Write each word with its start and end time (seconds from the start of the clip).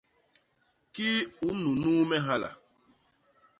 Kii 0.93 1.17
u 1.45 1.47
nnunuu 1.55 2.03
me 2.09 2.17
hala? 2.25 2.49